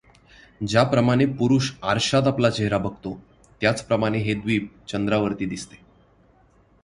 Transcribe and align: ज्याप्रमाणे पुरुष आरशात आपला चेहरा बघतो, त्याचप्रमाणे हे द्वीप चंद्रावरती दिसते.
ज्याप्रमाणे 0.67 1.25
पुरुष 1.25 1.71
आरशात 1.83 2.27
आपला 2.27 2.49
चेहरा 2.49 2.77
बघतो, 2.77 3.21
त्याचप्रमाणे 3.61 4.17
हे 4.17 4.33
द्वीप 4.33 4.71
चंद्रावरती 4.87 5.45
दिसते. 5.45 5.75